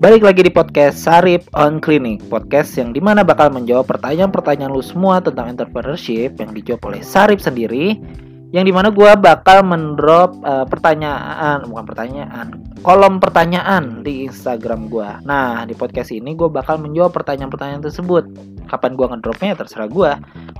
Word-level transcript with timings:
Balik 0.00 0.24
lagi 0.24 0.40
di 0.40 0.48
podcast 0.48 1.04
Sarip 1.04 1.44
on 1.52 1.76
Clinic 1.76 2.24
Podcast 2.32 2.72
yang 2.80 2.96
di 2.96 3.04
mana 3.04 3.20
bakal 3.20 3.52
menjawab 3.52 3.84
pertanyaan-pertanyaan 3.84 4.72
lu 4.72 4.80
semua 4.80 5.20
tentang 5.20 5.52
entrepreneurship 5.52 6.40
Yang 6.40 6.50
dijawab 6.56 6.88
oleh 6.88 7.04
Sarip 7.04 7.36
sendiri 7.36 8.00
Yang 8.48 8.64
di 8.64 8.72
mana 8.72 8.88
gue 8.88 9.12
bakal 9.20 9.60
mendrop 9.60 10.40
uh, 10.40 10.64
pertanyaan 10.64 11.68
Bukan 11.68 11.84
pertanyaan 11.84 12.64
Kolom 12.80 13.20
pertanyaan 13.20 14.00
di 14.00 14.24
Instagram 14.24 14.88
gue 14.88 15.20
Nah 15.28 15.68
di 15.68 15.76
podcast 15.76 16.16
ini 16.16 16.32
gue 16.32 16.48
bakal 16.48 16.80
menjawab 16.80 17.12
pertanyaan-pertanyaan 17.20 17.84
tersebut. 17.84 18.24
Kapan 18.72 18.96
gue 18.96 19.04
ngedropnya 19.04 19.52
ya 19.52 19.56
terserah 19.60 19.88
gue 19.92 20.10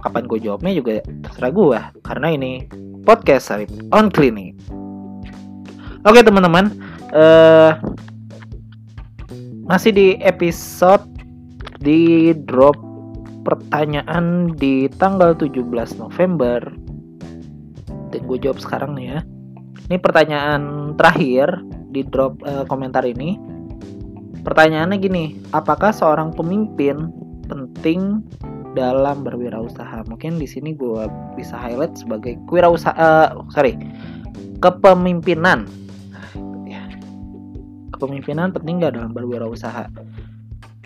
Kapan 0.04 0.22
gue 0.28 0.38
jawabnya 0.44 0.72
juga 0.76 1.00
terserah 1.00 1.48
gue 1.48 1.78
Karena 2.04 2.28
ini 2.28 2.68
podcast 3.08 3.48
Sarip 3.48 3.72
on 3.88 4.12
Clinic 4.12 4.52
Oke 6.04 6.20
teman-teman 6.20 6.76
uh, 7.16 7.72
masih 9.70 9.94
di 9.94 10.08
episode 10.26 11.06
di 11.78 12.34
drop 12.50 12.74
pertanyaan 13.46 14.50
di 14.58 14.90
tanggal 14.98 15.30
17 15.38 15.62
November. 15.94 16.58
Dan 18.10 18.20
gue 18.26 18.38
jawab 18.42 18.58
sekarang 18.58 18.98
nih 18.98 19.14
ya. 19.14 19.18
Ini 19.86 20.02
pertanyaan 20.02 20.94
terakhir 20.98 21.62
di 21.94 22.02
drop 22.02 22.42
uh, 22.42 22.66
komentar 22.66 23.06
ini. 23.06 23.38
Pertanyaannya 24.42 24.98
gini 24.98 25.38
apakah 25.54 25.94
seorang 25.94 26.34
pemimpin 26.34 27.14
penting 27.46 28.26
dalam 28.74 29.22
berwirausaha? 29.22 30.02
Mungkin 30.10 30.42
di 30.42 30.50
sini 30.50 30.74
gue 30.74 31.06
bisa 31.38 31.54
highlight 31.54 31.94
sebagai 31.94 32.42
wirausaha 32.50 32.98
uh, 32.98 33.46
sorry 33.54 33.78
kepemimpinan 34.58 35.64
kepemimpinan 38.00 38.56
penting 38.56 38.80
gak 38.80 38.96
dalam 38.96 39.12
berwirausaha? 39.12 39.92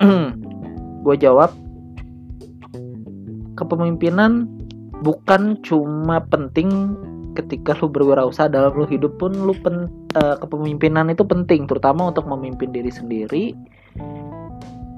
gue 1.07 1.17
jawab, 1.23 1.55
kepemimpinan 3.55 4.51
bukan 5.07 5.63
cuma 5.63 6.27
penting 6.27 6.99
ketika 7.39 7.75
lu 7.83 7.91
berwirausaha 7.91 8.51
dalam 8.51 8.75
lu 8.75 8.87
hidup 8.87 9.15
pun 9.19 9.31
lu 9.35 9.55
pen, 9.63 9.91
uh, 10.19 10.39
kepemimpinan 10.43 11.11
itu 11.11 11.27
penting 11.27 11.67
terutama 11.67 12.11
untuk 12.11 12.27
memimpin 12.31 12.71
diri 12.71 12.91
sendiri 12.91 13.55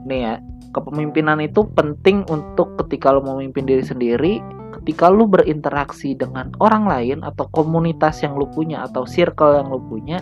nih 0.06 0.20
ya 0.20 0.34
kepemimpinan 0.76 1.40
itu 1.40 1.64
penting 1.72 2.22
untuk 2.28 2.76
ketika 2.84 3.16
lu 3.16 3.24
memimpin 3.24 3.64
diri 3.64 3.82
sendiri 3.82 4.44
ketika 4.80 5.08
lu 5.08 5.24
berinteraksi 5.26 6.14
dengan 6.14 6.52
orang 6.60 6.84
lain 6.86 7.18
atau 7.24 7.48
komunitas 7.50 8.20
yang 8.20 8.36
lu 8.36 8.46
punya 8.52 8.84
atau 8.84 9.08
circle 9.08 9.56
yang 9.56 9.72
lu 9.72 9.80
punya 9.88 10.20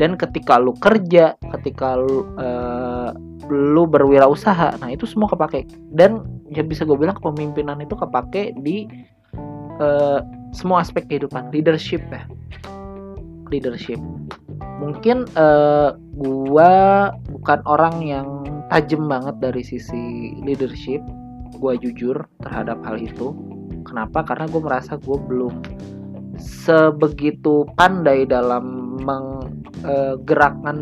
dan 0.00 0.16
ketika 0.16 0.56
lu 0.56 0.72
kerja 0.76 1.36
ketika 1.58 1.96
lu 1.98 2.24
uh, 2.40 3.12
lu 3.50 3.84
berwirausaha 3.84 4.78
nah 4.78 4.88
itu 4.88 5.04
semua 5.04 5.28
kepake. 5.28 5.66
Dan 5.92 6.24
ya 6.48 6.62
bisa 6.64 6.86
gue 6.86 6.96
bilang 6.96 7.16
kepemimpinan 7.18 7.80
itu 7.82 7.96
kepake 7.98 8.56
di 8.60 8.88
uh, 9.82 10.20
semua 10.52 10.84
aspek 10.84 11.08
kehidupan. 11.08 11.50
Leadership 11.50 12.00
ya. 12.12 12.24
Leadership. 13.52 14.00
Mungkin 14.80 15.30
uh, 15.38 15.94
gua 16.18 16.70
bukan 17.30 17.60
orang 17.68 18.02
yang 18.02 18.26
tajam 18.72 19.06
banget 19.06 19.38
dari 19.38 19.62
sisi 19.62 20.34
leadership. 20.42 21.00
Gua 21.60 21.76
jujur 21.78 22.26
terhadap 22.42 22.80
hal 22.82 22.98
itu. 22.98 23.36
Kenapa? 23.82 24.24
Karena 24.24 24.46
gue 24.48 24.62
merasa 24.62 24.94
gue 24.96 25.18
belum 25.18 25.54
sebegitu 26.38 27.66
pandai 27.76 28.24
dalam 28.24 28.96
menggerakkan 29.02 29.41
uh, 29.84 30.16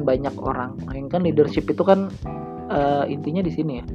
banyak 0.04 0.34
orang. 0.40 0.76
Nah, 0.84 0.94
kan 1.08 1.22
leadership 1.24 1.68
itu 1.68 1.82
kan 1.84 2.08
uh, 2.70 3.04
intinya 3.08 3.42
di 3.44 3.52
sini 3.52 3.72
ya. 3.80 3.86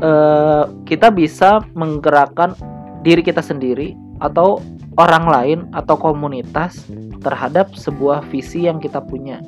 Uh, 0.00 0.64
kita 0.88 1.12
bisa 1.12 1.60
menggerakkan 1.76 2.56
diri 3.04 3.20
kita 3.20 3.44
sendiri 3.44 3.92
atau 4.20 4.60
orang 4.96 5.24
lain 5.28 5.58
atau 5.76 5.96
komunitas 5.96 6.88
terhadap 7.20 7.72
sebuah 7.76 8.24
visi 8.28 8.64
yang 8.64 8.80
kita 8.80 9.00
punya. 9.00 9.44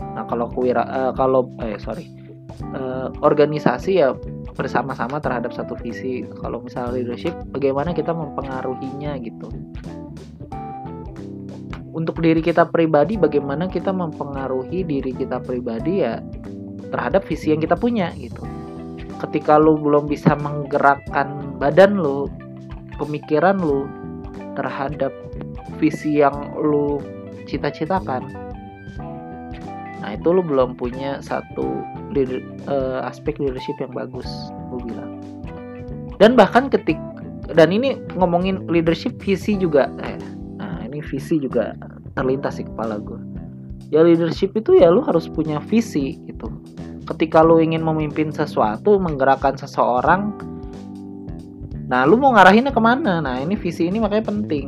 Nah, 0.00 0.24
kalau 0.28 0.48
kuira 0.52 0.84
uh, 0.88 1.12
kalau 1.16 1.48
eh 1.60 1.78
sorry. 1.80 2.10
Uh, 2.70 3.10
organisasi 3.26 3.98
ya 3.98 4.14
bersama-sama 4.54 5.18
terhadap 5.18 5.50
satu 5.50 5.74
visi. 5.74 6.22
Kalau 6.38 6.62
misalnya 6.62 7.02
leadership, 7.02 7.34
bagaimana 7.50 7.90
kita 7.90 8.14
mempengaruhinya 8.14 9.18
gitu 9.18 9.50
untuk 11.94 12.18
diri 12.18 12.42
kita 12.42 12.66
pribadi 12.66 13.14
bagaimana 13.14 13.70
kita 13.70 13.94
mempengaruhi 13.94 14.82
diri 14.82 15.14
kita 15.14 15.38
pribadi 15.38 16.02
ya 16.02 16.18
terhadap 16.90 17.22
visi 17.24 17.54
yang 17.54 17.62
kita 17.62 17.78
punya 17.78 18.10
gitu. 18.18 18.42
Ketika 19.22 19.56
lu 19.56 19.78
belum 19.78 20.10
bisa 20.10 20.34
menggerakkan 20.36 21.56
badan 21.62 21.96
lu 21.96 22.26
pemikiran 22.98 23.56
lu 23.62 23.86
terhadap 24.58 25.14
visi 25.78 26.22
yang 26.22 26.54
lu 26.58 26.98
cita-citakan 27.46 28.44
nah 30.04 30.12
itu 30.12 30.36
lu 30.36 30.44
belum 30.44 30.76
punya 30.76 31.24
satu 31.24 31.80
leader, 32.12 32.44
uh, 32.68 33.08
aspek 33.08 33.40
leadership 33.40 33.72
yang 33.80 33.88
bagus 33.96 34.28
gue 34.68 34.92
bilang. 34.92 35.16
Dan 36.20 36.36
bahkan 36.36 36.68
ketik 36.68 37.00
dan 37.56 37.72
ini 37.72 37.96
ngomongin 38.20 38.68
leadership 38.68 39.16
visi 39.16 39.56
juga 39.56 39.88
eh, 40.04 40.20
visi 41.04 41.36
juga 41.38 41.76
terlintas 42.16 42.56
di 42.58 42.64
kepala 42.64 42.96
gue 42.98 43.34
ya 43.94 44.02
leadership 44.02 44.54
itu 44.58 44.78
ya 44.78 44.90
lu 44.90 45.06
harus 45.06 45.30
punya 45.30 45.62
visi 45.70 46.18
gitu. 46.26 46.50
Ketika 47.04 47.44
lu 47.44 47.60
ingin 47.60 47.84
memimpin 47.84 48.32
sesuatu 48.32 48.96
menggerakkan 48.96 49.54
seseorang 49.54 50.34
nah 51.84 52.08
lu 52.08 52.16
mau 52.16 52.32
ngarahinnya 52.32 52.72
ke 52.72 52.80
mana? 52.80 53.20
Nah 53.20 53.38
ini 53.38 53.54
visi 53.54 53.86
ini 53.86 54.00
makanya 54.00 54.32
penting. 54.32 54.66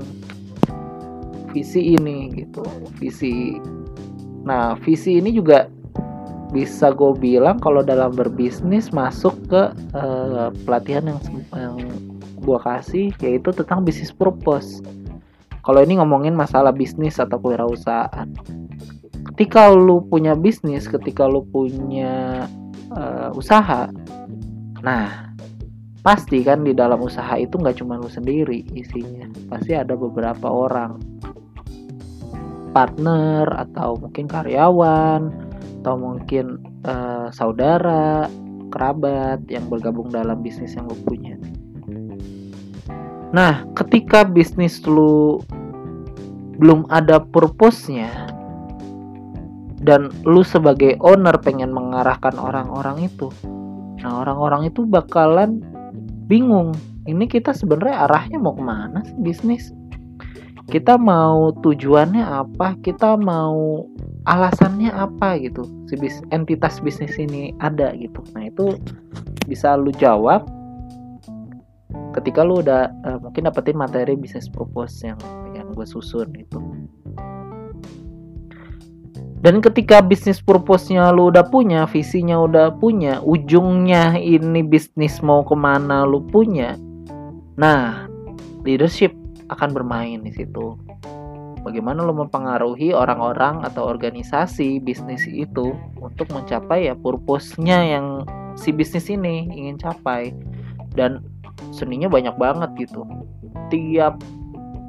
Visi 1.51 1.97
ini 1.97 2.31
gitu 2.37 2.63
visi. 3.01 3.57
Nah 4.45 4.77
visi 4.79 5.19
ini 5.19 5.33
juga 5.33 5.67
bisa 6.55 6.95
gue 6.95 7.17
bilang 7.19 7.59
kalau 7.59 7.83
dalam 7.83 8.15
berbisnis 8.15 8.95
masuk 8.95 9.35
ke 9.51 9.75
uh, 9.97 10.55
pelatihan 10.63 11.11
yang 11.11 11.21
yang 11.57 11.75
gue 12.39 12.59
kasih 12.63 13.11
yaitu 13.19 13.51
tentang 13.51 13.83
bisnis 13.83 14.15
purpose 14.15 14.79
kalau 15.67 15.83
ini 15.83 15.99
ngomongin 15.99 16.39
masalah 16.39 16.71
bisnis 16.71 17.19
atau 17.19 17.43
kewirausahaan. 17.43 18.31
Ketika 19.35 19.67
lu 19.75 20.07
punya 20.07 20.39
bisnis, 20.39 20.87
ketika 20.87 21.27
lu 21.27 21.43
punya 21.51 22.47
uh, 22.95 23.35
usaha, 23.35 23.91
nah 24.79 25.35
pasti 26.07 26.47
kan 26.47 26.63
di 26.63 26.71
dalam 26.71 27.03
usaha 27.03 27.35
itu 27.35 27.59
nggak 27.59 27.83
cuma 27.83 27.99
lu 27.99 28.07
sendiri 28.07 28.63
isinya, 28.79 29.27
pasti 29.51 29.75
ada 29.75 29.99
beberapa 29.99 30.47
orang 30.47 31.03
partner 32.71 33.51
atau 33.51 33.99
mungkin 33.99 34.31
karyawan 34.31 35.35
atau 35.83 35.95
mungkin 35.99 36.63
uh, 36.87 37.27
saudara, 37.35 38.31
kerabat 38.71 39.43
yang 39.51 39.67
bergabung 39.67 40.15
dalam 40.15 40.39
bisnis 40.47 40.79
yang 40.79 40.87
lu 40.87 40.95
punya. 41.03 41.35
Nah, 43.35 43.67
ketika 43.75 44.23
bisnis 44.23 44.79
lu 44.87 45.43
belum 46.59 46.89
ada 46.89 47.21
purpose-nya. 47.21 48.33
Dan 49.77 50.11
lu 50.27 50.43
sebagai 50.43 50.99
owner 51.05 51.37
pengen 51.39 51.71
mengarahkan 51.71 52.35
orang-orang 52.41 53.07
itu. 53.07 53.31
Nah 54.03 54.25
orang-orang 54.25 54.73
itu 54.73 54.83
bakalan 54.89 55.63
bingung 56.27 56.75
ini 57.07 57.31
kita 57.31 57.55
sebenarnya 57.55 58.11
arahnya 58.11 58.39
mau 58.43 58.59
ke 58.59 58.65
mana 58.67 58.99
sih 59.07 59.15
bisnis? 59.23 59.71
Kita 60.67 60.99
mau 60.99 61.55
tujuannya 61.63 62.27
apa? 62.27 62.75
Kita 62.83 63.15
mau 63.15 63.87
alasannya 64.27 64.91
apa 64.91 65.39
gitu? 65.39 65.63
Si 65.87 65.95
bis, 65.95 66.19
entitas 66.35 66.83
bisnis 66.83 67.15
ini 67.15 67.55
ada 67.63 67.95
gitu. 67.95 68.27
Nah 68.35 68.51
itu 68.51 68.75
bisa 69.47 69.79
lu 69.79 69.95
jawab 69.95 70.43
ketika 72.19 72.43
lu 72.43 72.59
udah 72.59 72.91
uh, 73.07 73.19
mungkin 73.23 73.47
dapetin 73.47 73.79
materi 73.79 74.19
bisnis 74.19 74.51
purpose 74.51 75.07
yang 75.07 75.21
gue 75.77 75.85
susun 75.85 76.33
itu 76.33 76.59
dan 79.45 79.61
ketika 79.61 80.01
bisnis 80.01 80.41
purpose-nya 80.41 81.13
lu 81.13 81.29
udah 81.29 81.45
punya 81.45 81.85
visinya 81.85 82.41
udah 82.41 82.73
punya 82.81 83.21
ujungnya 83.21 84.17
ini 84.17 84.65
bisnis 84.65 85.21
mau 85.21 85.45
ke 85.45 85.53
mana 85.53 86.09
lu 86.09 86.25
punya 86.25 86.75
nah 87.61 88.09
leadership 88.67 89.15
akan 89.51 89.71
bermain 89.71 90.21
di 90.27 90.35
situ. 90.35 90.75
Bagaimana 91.63 92.07
lo 92.07 92.15
mempengaruhi 92.15 92.95
orang-orang 92.95 93.67
atau 93.67 93.91
organisasi 93.91 94.79
bisnis 94.79 95.27
itu 95.27 95.75
untuk 95.99 96.31
mencapai 96.31 96.87
ya 96.87 96.95
purpose-nya 96.95 97.99
yang 97.99 98.07
si 98.55 98.71
bisnis 98.71 99.11
ini 99.11 99.51
ingin 99.51 99.79
capai. 99.79 100.31
Dan 100.95 101.27
seninya 101.75 102.07
banyak 102.07 102.39
banget 102.39 102.71
gitu. 102.87 103.03
Tiap 103.75 104.23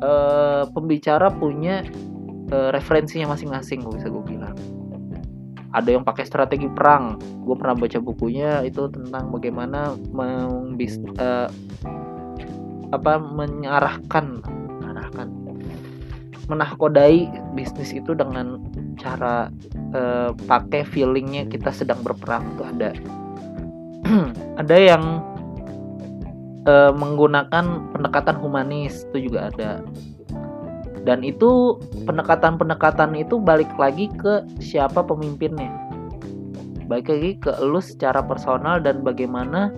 uh, 0.01 0.63
pembicara 0.71 1.31
punya 1.31 1.85
uh, 2.51 2.69
referensinya 2.73 3.33
masing-masing 3.33 3.83
gue 3.83 3.93
bisa 3.97 4.09
gue 4.09 4.23
bilang. 4.25 4.55
Ada 5.75 5.99
yang 5.99 6.03
pakai 6.07 6.25
strategi 6.25 6.65
perang. 6.71 7.19
Gue 7.43 7.55
pernah 7.59 7.75
baca 7.77 7.99
bukunya 7.99 8.63
itu 8.63 8.87
tentang 8.89 9.29
bagaimana 9.29 9.93
membis 10.09 10.97
uh, 11.19 11.51
apa 12.95 13.19
mengarahkan 13.19 14.39
mengarahkan 14.79 15.27
menahkodai 16.47 17.27
bisnis 17.51 17.91
itu 17.91 18.15
dengan 18.15 18.63
cara 18.95 19.51
uh, 19.91 20.31
pakai 20.47 20.87
feelingnya 20.87 21.45
kita 21.51 21.69
sedang 21.75 21.99
berperang. 22.01 22.47
Itu 22.55 22.63
ada. 22.63 22.91
Ada 24.61 24.77
yang 24.79 25.03
uh, 26.67 26.91
menggunakan 26.93 27.89
pendekatan 27.95 28.37
humanis 28.37 29.07
itu 29.09 29.31
juga 29.31 29.49
ada. 29.49 29.81
Dan 31.07 31.23
itu 31.23 31.79
pendekatan-pendekatan 32.03 33.15
itu 33.15 33.39
balik 33.39 33.71
lagi 33.79 34.11
ke 34.19 34.43
siapa 34.59 34.99
pemimpinnya. 35.01 35.71
Balik 36.91 37.07
lagi 37.07 37.31
ke 37.39 37.51
lu 37.63 37.79
secara 37.79 38.19
personal 38.19 38.83
dan 38.83 39.01
bagaimana 39.07 39.71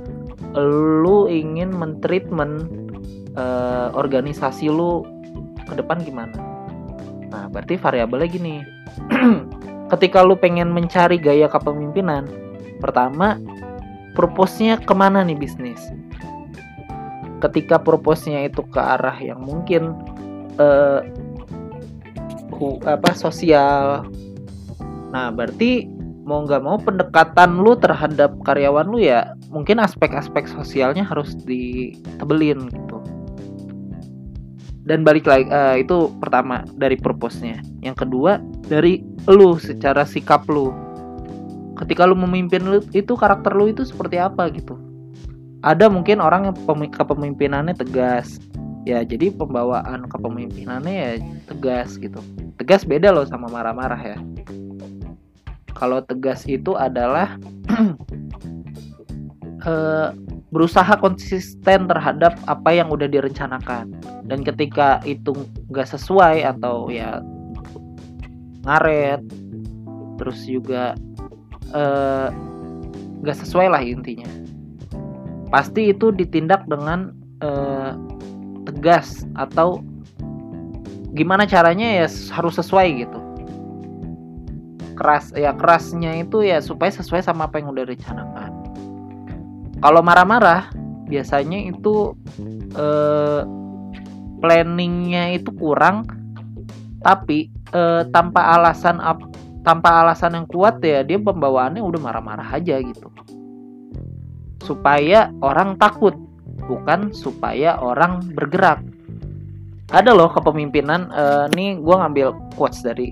lu 0.58 1.30
ingin 1.30 1.70
mentreatment 1.70 2.66
uh, 3.38 3.94
organisasi 3.94 4.74
lu 4.74 5.06
ke 5.70 5.78
depan 5.78 6.02
gimana. 6.02 6.34
Nah 7.30 7.46
berarti 7.54 7.78
variabelnya 7.78 8.30
gini. 8.30 8.56
Ketika 9.94 10.26
lu 10.26 10.34
pengen 10.34 10.74
mencari 10.74 11.22
gaya 11.22 11.46
kepemimpinan 11.46 12.26
pertama 12.82 13.38
purpose-nya 14.18 14.82
ke 14.82 14.94
mana 14.98 15.22
nih 15.22 15.38
bisnis 15.38 15.94
ketika 17.40 17.80
purpose-nya 17.80 18.46
itu 18.48 18.62
ke 18.68 18.80
arah 18.80 19.16
yang 19.18 19.40
mungkin 19.40 19.96
uh, 20.60 21.02
apa 22.84 23.16
sosial. 23.16 24.04
Nah 25.16 25.32
berarti 25.32 25.88
mau 26.28 26.44
nggak 26.44 26.62
mau 26.62 26.78
pendekatan 26.78 27.64
lu 27.64 27.74
terhadap 27.80 28.36
karyawan 28.44 28.86
lu 28.86 29.00
ya 29.02 29.34
mungkin 29.50 29.80
aspek-aspek 29.82 30.46
sosialnya 30.46 31.08
harus 31.08 31.34
ditebelin 31.48 32.68
gitu. 32.70 32.98
Dan 34.84 35.06
balik 35.06 35.30
lagi 35.30 35.48
uh, 35.54 35.78
itu 35.80 36.12
pertama 36.20 36.66
dari 36.76 37.00
purpose-nya 37.00 37.62
yang 37.80 37.96
kedua 37.96 38.44
dari 38.68 39.00
lu 39.32 39.56
secara 39.56 40.04
sikap 40.04 40.44
lu. 40.52 40.76
Ketika 41.80 42.04
lu 42.04 42.20
memimpin 42.20 42.68
lu 42.68 42.84
itu 42.92 43.16
karakter 43.16 43.56
lu 43.56 43.72
itu 43.72 43.88
seperti 43.88 44.20
apa 44.20 44.52
gitu 44.52 44.89
ada 45.64 45.92
mungkin 45.92 46.24
orang 46.24 46.52
yang 46.52 46.56
kepemimpinannya 46.92 47.76
tegas. 47.76 48.40
Ya 48.88 49.04
jadi 49.04 49.30
pembawaan 49.36 50.08
kepemimpinannya 50.08 50.94
ya 50.96 51.12
tegas 51.52 52.00
gitu. 52.00 52.24
Tegas 52.56 52.88
beda 52.88 53.12
loh 53.12 53.28
sama 53.28 53.52
marah-marah 53.52 54.00
ya. 54.00 54.18
Kalau 55.76 56.00
tegas 56.04 56.48
itu 56.48 56.76
adalah 56.80 57.36
uh, 59.68 60.16
berusaha 60.56 60.98
konsisten 60.98 61.86
terhadap 61.86 62.40
apa 62.48 62.70
yang 62.72 62.90
udah 62.90 63.06
direncanakan. 63.06 63.94
Dan 64.26 64.42
ketika 64.48 65.04
itu 65.04 65.36
nggak 65.70 65.92
sesuai 65.92 66.48
atau 66.48 66.88
ya 66.90 67.22
ngaret 68.64 69.24
terus 70.20 70.44
juga 70.44 71.00
eh, 71.72 72.28
nggak 73.24 73.38
uh, 73.38 73.40
sesuai 73.40 73.72
lah 73.72 73.80
intinya 73.80 74.28
pasti 75.50 75.94
itu 75.94 76.14
ditindak 76.14 76.66
dengan 76.70 77.14
uh, 77.42 77.98
tegas 78.70 79.26
atau 79.34 79.82
gimana 81.18 81.50
caranya 81.50 82.06
ya 82.06 82.08
harus 82.34 82.58
sesuai 82.58 82.88
gitu. 83.06 83.20
Keras 84.94 85.32
ya 85.34 85.56
kerasnya 85.56 86.22
itu 86.22 86.44
ya 86.44 86.60
supaya 86.60 86.92
sesuai 86.92 87.24
sama 87.24 87.48
apa 87.48 87.64
yang 87.64 87.72
udah 87.72 87.88
direncanakan 87.88 88.60
kalau 89.80 90.04
marah-marah 90.04 90.70
biasanya 91.08 91.72
itu 91.72 92.14
eh, 92.76 93.42
planningnya 94.40 95.40
itu 95.40 95.50
kurang 95.56 96.06
tapi 97.00 97.48
eh, 97.72 98.04
tanpa 98.12 98.60
alasan 98.60 99.00
tanpa 99.64 100.04
alasan 100.04 100.36
yang 100.36 100.48
kuat 100.48 100.84
ya 100.84 101.04
dia 101.04 101.20
pembawaannya 101.20 101.80
udah 101.84 102.00
marah-marah 102.00 102.48
aja 102.52 102.80
gitu 102.80 103.08
supaya 104.70 105.34
orang 105.42 105.74
takut 105.82 106.14
bukan 106.70 107.10
supaya 107.10 107.82
orang 107.82 108.22
bergerak. 108.38 108.86
Ada 109.90 110.14
loh 110.14 110.30
kepemimpinan 110.30 111.10
uh, 111.10 111.50
nih 111.58 111.82
gue 111.82 111.96
ngambil 111.98 112.38
quotes 112.54 112.86
dari 112.86 113.10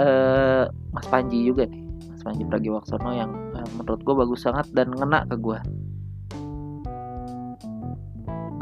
uh, 0.00 0.64
Mas 0.96 1.06
Panji 1.12 1.44
juga 1.44 1.68
nih 1.68 1.84
Mas 2.16 2.24
Panji 2.24 2.48
Pragiwaksono 2.48 3.12
yang 3.12 3.28
uh, 3.52 3.68
menurut 3.76 4.00
gue 4.00 4.14
bagus 4.16 4.48
banget 4.48 4.66
dan 4.72 4.88
ngena 4.96 5.28
ke 5.28 5.36
gue 5.36 5.58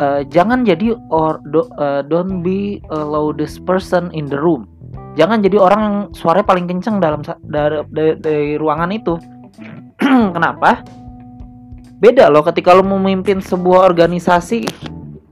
uh, 0.02 0.22
jangan 0.30 0.66
jadi 0.66 0.98
or 1.10 1.38
do, 1.54 1.66
uh, 1.78 2.02
don't 2.06 2.42
be 2.42 2.82
a 2.90 2.98
loudest 2.98 3.62
person 3.62 4.10
in 4.14 4.26
the 4.26 4.38
room. 4.38 4.66
Jangan 5.14 5.46
jadi 5.46 5.62
orang 5.62 5.80
yang 5.80 5.98
suaranya 6.10 6.46
paling 6.50 6.66
kenceng 6.66 6.98
dalam 6.98 7.22
dari, 7.46 7.86
dari, 7.94 8.12
dari 8.18 8.48
ruangan 8.58 8.90
itu. 8.90 9.14
Kenapa 10.34 10.82
beda 12.04 12.28
loh 12.28 12.44
ketika 12.44 12.76
lo 12.76 12.84
memimpin 12.84 13.40
sebuah 13.40 13.88
organisasi 13.88 14.68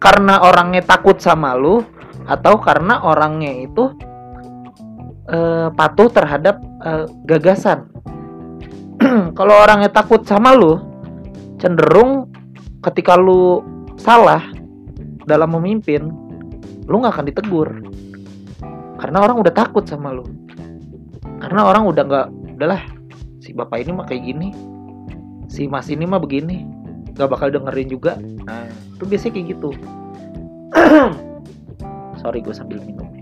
karena 0.01 0.41
orangnya 0.41 0.81
takut 0.81 1.21
sama 1.21 1.53
lo 1.53 1.85
atau 2.25 2.57
karena 2.57 3.05
orangnya 3.05 3.53
itu 3.69 3.93
uh, 5.29 5.69
patuh 5.77 6.09
terhadap 6.09 6.65
uh, 6.81 7.05
gagasan. 7.29 7.93
Kalau 9.39 9.55
orangnya 9.61 9.93
takut 9.93 10.25
sama 10.25 10.57
lo 10.57 10.81
cenderung 11.61 12.33
ketika 12.81 13.21
lo 13.21 13.61
salah 14.01 14.41
dalam 15.29 15.53
memimpin 15.53 16.09
lo 16.89 16.95
nggak 16.97 17.13
akan 17.13 17.27
ditegur. 17.29 17.69
Karena 18.97 19.19
orang 19.21 19.37
udah 19.45 19.53
takut 19.53 19.85
sama 19.85 20.17
lo 20.17 20.25
karena 21.43 21.67
orang 21.67 21.91
udah 21.91 22.03
nggak 22.07 22.27
udahlah 22.55 22.83
si 23.43 23.51
bapak 23.51 23.83
ini 23.83 23.91
mah 23.91 24.07
kayak 24.07 24.23
gini 24.23 24.55
si 25.53 25.69
mas 25.69 25.93
ini 25.93 26.09
mah 26.09 26.17
begini 26.17 26.65
gak 27.13 27.29
bakal 27.29 27.53
dengerin 27.53 27.93
juga. 27.93 28.17
Nah 28.49 28.65
itu 28.97 29.05
biasanya 29.05 29.33
kayak 29.37 29.47
gitu. 29.53 29.71
Sorry 32.25 32.41
gue 32.41 32.57
sambil 32.57 32.81
minum 32.81 33.13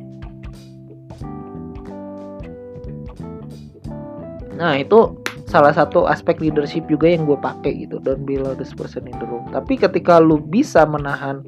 nah 4.61 4.77
itu 4.77 5.17
salah 5.49 5.73
satu 5.73 6.05
aspek 6.05 6.37
leadership 6.37 6.85
juga 6.87 7.09
yang 7.09 7.25
gue 7.25 7.35
pakai 7.41 7.89
gitu. 7.89 7.97
Don't 8.05 8.29
be 8.29 8.37
loudest 8.37 8.77
person 8.77 9.09
in 9.09 9.17
the 9.17 9.25
room. 9.25 9.49
Tapi 9.51 9.81
ketika 9.81 10.21
lu 10.21 10.37
bisa 10.37 10.85
menahan 10.85 11.41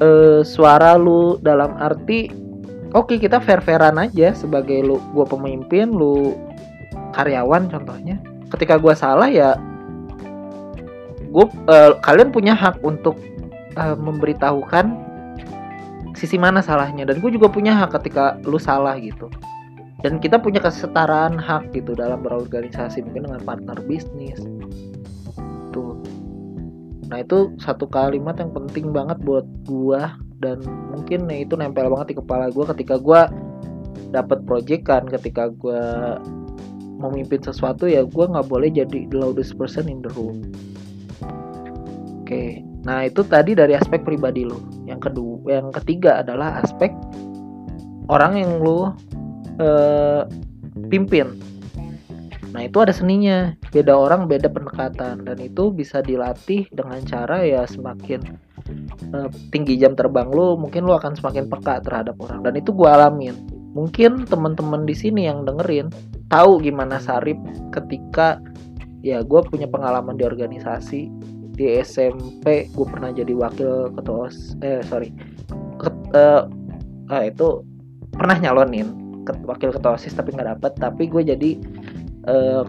uh, 0.00 0.40
suara 0.40 0.96
lu 0.96 1.36
dalam 1.44 1.76
arti 1.76 2.32
oke 2.96 3.12
okay, 3.12 3.16
kita 3.20 3.38
fair 3.38 3.60
fairan 3.60 4.00
aja 4.00 4.32
sebagai 4.32 4.80
lu 4.80 4.96
gue 5.12 5.26
pemimpin 5.28 5.92
lu 5.92 6.34
karyawan 7.14 7.68
contohnya 7.70 8.18
ketika 8.54 8.78
gue 8.78 8.94
salah 8.94 9.28
ya 9.28 9.58
gue 11.34 11.46
uh, 11.66 11.98
kalian 11.98 12.30
punya 12.30 12.54
hak 12.54 12.78
untuk 12.86 13.18
uh, 13.74 13.98
memberitahukan 13.98 14.94
sisi 16.14 16.38
mana 16.38 16.62
salahnya. 16.62 17.04
Dan 17.04 17.18
gue 17.18 17.34
juga 17.34 17.50
punya 17.50 17.74
hak 17.74 17.98
ketika 18.00 18.38
lu 18.46 18.56
salah 18.56 18.94
gitu. 19.02 19.26
Dan 20.00 20.22
kita 20.22 20.38
punya 20.38 20.62
kesetaraan 20.62 21.34
hak 21.34 21.74
gitu 21.74 21.98
dalam 21.98 22.22
berorganisasi 22.22 23.02
mungkin 23.02 23.26
dengan 23.26 23.42
partner 23.42 23.78
bisnis. 23.84 24.38
Tuh. 25.74 25.98
Nah 27.10 27.18
itu 27.20 27.52
satu 27.58 27.90
kalimat 27.90 28.38
yang 28.38 28.54
penting 28.54 28.94
banget 28.94 29.18
buat 29.26 29.44
gue 29.66 30.02
dan 30.38 30.60
mungkin 30.92 31.26
ya 31.26 31.42
itu 31.42 31.56
nempel 31.56 31.88
banget 31.88 32.14
di 32.14 32.16
kepala 32.20 32.52
gue 32.52 32.64
ketika 32.74 33.00
gue 33.00 33.20
dapat 34.12 34.44
project 34.44 34.82
kan 34.84 35.02
ketika 35.08 35.48
gue 35.48 35.82
memimpin 37.10 37.40
sesuatu 37.44 37.84
ya 37.84 38.04
gue 38.04 38.24
nggak 38.24 38.48
boleh 38.48 38.72
jadi 38.72 39.08
the 39.08 39.16
loudest 39.16 39.56
person 39.60 39.88
in 39.90 40.00
the 40.00 40.10
room. 40.16 40.40
Oke 42.24 42.64
nah 42.84 43.04
itu 43.04 43.24
tadi 43.24 43.56
dari 43.56 43.72
aspek 43.72 44.04
pribadi 44.04 44.44
lo 44.44 44.60
yang 44.84 45.00
kedua 45.00 45.40
yang 45.48 45.72
ketiga 45.72 46.20
adalah 46.20 46.60
aspek 46.60 46.92
orang 48.12 48.36
yang 48.36 48.52
lo 48.60 48.92
uh, 49.60 50.28
pimpin. 50.88 51.40
Nah 52.54 52.62
itu 52.70 52.78
ada 52.78 52.94
seninya. 52.94 53.50
Beda 53.74 53.98
orang 53.98 54.30
beda 54.30 54.46
pendekatan. 54.46 55.26
Dan 55.26 55.38
itu 55.42 55.74
bisa 55.74 55.98
dilatih 56.04 56.70
dengan 56.70 57.02
cara 57.02 57.42
ya 57.42 57.66
semakin 57.66 58.38
uh, 59.10 59.28
tinggi 59.50 59.74
jam 59.74 59.98
terbang 59.98 60.30
lo 60.30 60.54
mungkin 60.54 60.86
lo 60.86 60.94
akan 60.94 61.18
semakin 61.18 61.50
peka 61.50 61.82
terhadap 61.82 62.14
orang. 62.22 62.46
Dan 62.46 62.54
itu 62.54 62.70
gue 62.70 62.86
alamin 62.86 63.34
mungkin 63.74 64.24
teman-teman 64.24 64.86
di 64.86 64.94
sini 64.94 65.26
yang 65.26 65.42
dengerin 65.42 65.90
tahu 66.30 66.62
gimana 66.62 67.02
Sarip 67.02 67.36
ketika 67.74 68.38
ya 69.04 69.20
gue 69.20 69.40
punya 69.50 69.68
pengalaman 69.68 70.16
di 70.16 70.24
organisasi 70.24 71.10
di 71.54 71.66
SMP 71.82 72.70
gue 72.70 72.86
pernah 72.86 73.10
jadi 73.10 73.34
wakil 73.34 73.92
ketua 73.94 74.30
eh 74.62 74.80
sorry 74.86 75.10
Ket, 75.82 75.94
uh, 76.14 76.46
uh, 77.10 77.22
itu 77.26 77.66
pernah 78.14 78.38
nyalonin 78.38 78.94
wakil 79.44 79.74
ketua 79.74 79.98
osis 79.98 80.14
tapi 80.14 80.32
nggak 80.32 80.56
dapet 80.56 80.72
tapi 80.78 81.10
gue 81.10 81.22
jadi 81.26 81.50
uh, 82.30 82.64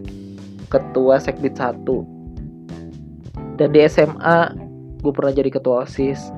ketua 0.68 1.22
sekdit 1.22 1.54
satu. 1.56 2.02
Dan 3.56 3.72
di 3.72 3.80
SMA 3.88 4.52
gue 5.00 5.12
pernah 5.14 5.32
jadi 5.32 5.48
ketua 5.48 5.88
osis 5.88 6.28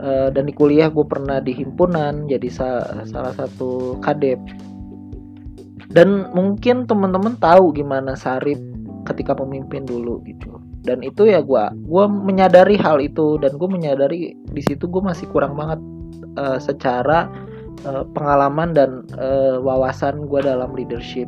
uh, 0.00 0.28
dan 0.32 0.48
di 0.48 0.54
kuliah 0.56 0.88
gue 0.88 1.04
pernah 1.04 1.38
di 1.38 1.52
himpunan 1.52 2.26
jadi 2.26 2.48
sa 2.48 2.68
salah 3.06 3.36
satu 3.36 4.00
kadep. 4.00 4.40
Dan 5.90 6.30
mungkin 6.32 6.86
teman-teman 6.86 7.34
tahu 7.42 7.74
gimana 7.74 8.14
Sarip 8.14 8.58
ketika 9.04 9.34
pemimpin 9.34 9.84
dulu 9.84 10.22
gitu. 10.22 10.58
Dan 10.80 11.04
itu 11.04 11.28
ya 11.28 11.44
gue 11.44 11.64
gue 11.86 12.04
menyadari 12.08 12.78
hal 12.80 13.02
itu 13.02 13.36
dan 13.42 13.58
gue 13.58 13.68
menyadari 13.68 14.32
di 14.32 14.62
situ 14.64 14.88
gue 14.88 15.02
masih 15.02 15.28
kurang 15.28 15.58
banget 15.58 15.80
uh, 16.38 16.56
secara 16.62 17.28
uh, 17.84 18.06
pengalaman 18.14 18.72
dan 18.72 18.90
uh, 19.18 19.60
wawasan 19.60 20.30
gue 20.30 20.40
dalam 20.40 20.72
leadership. 20.72 21.26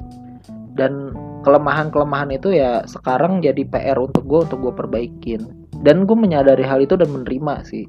Dan 0.72 1.12
kelemahan-kelemahan 1.44 2.32
itu 2.32 2.54
ya 2.54 2.80
sekarang 2.88 3.44
jadi 3.44 3.66
PR 3.68 3.98
untuk 4.00 4.24
gue 4.24 4.40
untuk 4.46 4.58
gue 4.62 4.72
perbaikin. 4.72 5.42
Dan 5.82 6.06
gue 6.06 6.14
menyadari 6.14 6.62
hal 6.62 6.86
itu 6.86 6.94
dan 6.94 7.10
menerima 7.10 7.66
sih 7.66 7.84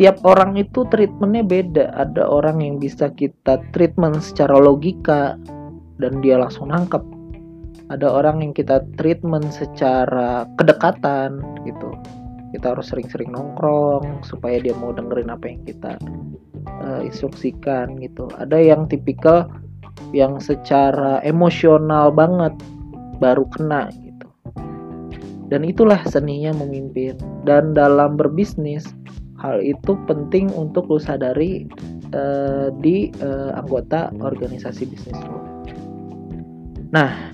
tiap 0.00 0.16
orang 0.24 0.56
itu 0.56 0.88
treatmentnya 0.88 1.44
beda. 1.44 1.84
Ada 1.92 2.24
orang 2.24 2.64
yang 2.64 2.80
bisa 2.80 3.12
kita 3.12 3.60
treatment 3.76 4.24
secara 4.24 4.56
logika 4.56 5.36
dan 6.00 6.24
dia 6.24 6.40
langsung 6.40 6.72
nangkep. 6.72 7.04
Ada 7.92 8.08
orang 8.08 8.40
yang 8.40 8.56
kita 8.56 8.80
treatment 8.96 9.52
secara 9.52 10.48
kedekatan 10.56 11.44
gitu. 11.68 11.92
Kita 12.56 12.72
harus 12.72 12.88
sering-sering 12.88 13.28
nongkrong 13.28 14.24
supaya 14.24 14.56
dia 14.56 14.72
mau 14.80 14.96
dengerin 14.96 15.28
apa 15.28 15.52
yang 15.52 15.60
kita 15.68 16.00
uh, 16.80 17.04
instruksikan 17.04 18.00
gitu. 18.00 18.24
Ada 18.40 18.56
yang 18.56 18.88
tipikal 18.88 19.52
yang 20.16 20.40
secara 20.40 21.20
emosional 21.28 22.08
banget 22.08 22.56
baru 23.20 23.44
kena 23.52 23.92
gitu. 24.00 24.26
Dan 25.52 25.60
itulah 25.68 26.00
seninya 26.08 26.56
memimpin. 26.56 27.20
Dan 27.44 27.76
dalam 27.76 28.16
berbisnis 28.16 28.88
hal 29.40 29.64
itu 29.64 29.96
penting 30.04 30.52
untuk 30.52 30.86
lu 30.92 31.00
sadari 31.00 31.64
uh, 32.12 32.68
di 32.78 33.08
uh, 33.24 33.56
anggota 33.56 34.12
organisasi 34.20 34.84
bisnis 34.86 35.16
lo 35.26 35.40
nah 36.92 37.32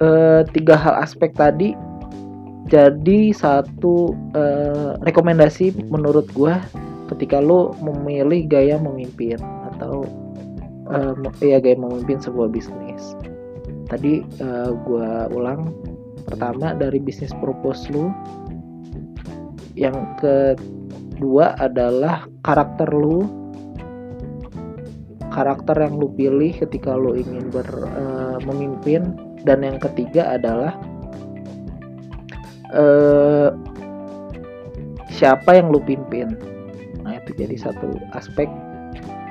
uh, 0.00 0.42
tiga 0.50 0.74
hal 0.74 0.98
aspek 1.04 1.36
tadi 1.36 1.76
jadi 2.68 3.32
satu 3.32 4.12
uh, 4.36 5.00
rekomendasi 5.00 5.72
menurut 5.88 6.28
gue 6.36 6.52
ketika 7.08 7.40
lo 7.40 7.72
memilih 7.80 8.44
gaya 8.44 8.76
memimpin 8.76 9.40
atau 9.72 10.04
uh, 10.92 11.16
ya 11.40 11.56
gaya 11.58 11.80
memimpin 11.80 12.20
sebuah 12.20 12.52
bisnis. 12.52 13.16
Tadi 13.88 14.20
uh, 14.44 14.76
gue 14.84 15.10
ulang 15.32 15.72
pertama 16.28 16.76
dari 16.76 17.00
bisnis 17.00 17.32
purpose 17.40 17.88
lo 17.88 18.12
yang 19.78 20.18
kedua 20.18 21.54
adalah 21.62 22.26
karakter 22.42 22.90
lo 22.90 23.38
karakter 25.38 25.78
yang 25.78 26.02
lu 26.02 26.10
pilih 26.18 26.50
ketika 26.50 26.98
lu 26.98 27.14
ingin 27.14 27.46
ber 27.54 27.68
uh, 27.94 28.42
memimpin. 28.42 29.14
Dan 29.46 29.62
yang 29.62 29.78
ketiga 29.78 30.34
adalah 30.34 30.74
uh, 32.74 33.54
siapa 35.14 35.62
yang 35.62 35.70
lu 35.70 35.78
pimpin. 35.78 36.34
Nah 37.06 37.22
itu 37.22 37.38
jadi 37.38 37.54
satu 37.54 38.02
aspek 38.18 38.50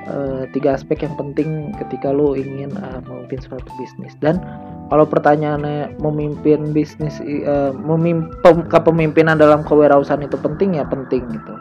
uh, 0.08 0.48
tiga 0.56 0.80
aspek 0.80 1.04
yang 1.04 1.12
penting 1.20 1.76
ketika 1.76 2.08
lu 2.08 2.32
ingin 2.32 2.72
memimpin 3.04 3.36
suatu 3.44 3.68
bisnis. 3.76 4.16
Dan 4.24 4.40
kalau 4.88 5.04
pertanyaannya 5.04 6.00
memimpin 6.00 6.72
bisnis 6.72 7.20
uh, 7.20 7.76
memimpin 7.76 8.64
kepemimpinan 8.72 9.36
dalam 9.36 9.60
kewirausahaan 9.60 10.24
itu 10.24 10.40
penting 10.40 10.80
ya 10.80 10.84
penting 10.88 11.28
gitu. 11.28 11.54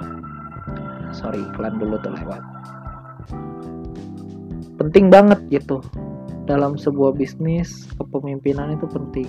Sorry 1.11 1.43
iklan 1.43 1.75
dulu 1.75 1.99
tuh 1.99 2.15
lewat. 2.15 2.39
Penting 4.79 5.11
banget 5.11 5.43
gitu. 5.51 5.83
Dalam 6.47 6.79
sebuah 6.79 7.19
bisnis 7.19 7.91
kepemimpinan 7.99 8.79
itu 8.79 8.87
penting. 8.87 9.27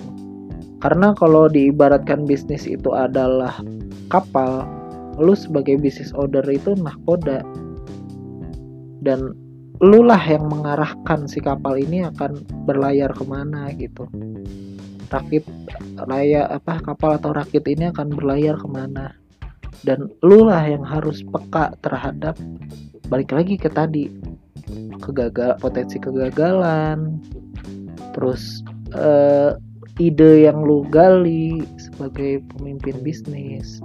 Karena 0.79 1.11
kalau 1.19 1.51
diibaratkan 1.51 2.23
bisnis 2.23 2.63
itu 2.63 2.95
adalah 2.95 3.59
kapal 4.07 4.63
lu 5.19 5.35
sebagai 5.35 5.75
bisnis 5.75 6.15
owner 6.15 6.47
itu 6.47 6.71
nahkoda. 6.79 7.43
Dan 9.03 9.35
lu 9.79 10.03
lah 10.03 10.19
yang 10.19 10.51
mengarahkan 10.51 11.23
si 11.31 11.39
kapal 11.39 11.79
ini 11.79 12.03
akan 12.03 12.43
berlayar 12.67 13.15
ke 13.15 13.23
mana 13.23 13.71
gitu. 13.79 14.11
Rakit 15.07 15.47
raya 16.05 16.51
apa 16.51 16.83
kapal 16.83 17.15
atau 17.15 17.31
rakit 17.31 17.63
ini 17.65 17.87
akan 17.87 18.11
berlayar 18.11 18.59
ke 18.59 18.67
mana. 18.67 19.15
Dan 19.87 20.11
lu 20.19 20.51
lah 20.51 20.67
yang 20.67 20.83
harus 20.83 21.23
peka 21.23 21.71
terhadap 21.79 22.35
balik 23.07 23.31
lagi 23.31 23.55
ke 23.55 23.71
tadi 23.71 24.11
kegagal 24.99 25.55
potensi 25.63 25.95
kegagalan. 25.95 27.23
Terus 28.11 28.59
uh, 28.91 29.55
ide 29.95 30.43
yang 30.43 30.59
lu 30.59 30.83
gali 30.91 31.63
sebagai 31.79 32.43
pemimpin 32.51 32.99
bisnis. 32.99 33.79